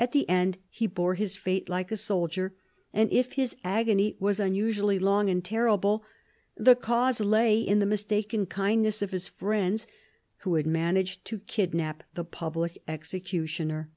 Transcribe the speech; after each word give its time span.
At 0.00 0.10
the 0.10 0.28
end 0.28 0.58
he 0.68 0.88
bore 0.88 1.14
his 1.14 1.36
fate 1.36 1.68
like 1.68 1.92
a 1.92 1.96
soldier; 1.96 2.52
and 2.92 3.08
if 3.12 3.34
his 3.34 3.54
agony 3.62 4.16
was 4.18 4.40
unusually 4.40 4.98
long 4.98 5.30
and 5.30 5.44
terrible, 5.44 6.02
the 6.56 6.74
cause 6.74 7.20
lay 7.20 7.60
in 7.60 7.78
the 7.78 7.86
mistaken 7.86 8.44
kindness 8.44 9.02
of 9.02 9.12
his 9.12 9.28
friends, 9.28 9.86
who 10.38 10.56
had 10.56 10.66
managed 10.66 11.24
to 11.26 11.38
kidnap 11.38 12.02
the 12.14 12.24
public 12.24 12.82
executioner. 12.88 13.88